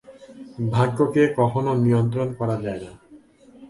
ভাগ্যকে 0.71 1.23
কখনো 1.37 1.71
নিয়ন্ত্রণ 1.83 2.29
করা 2.39 2.55
যায় 2.61 2.81
না। 2.85 2.91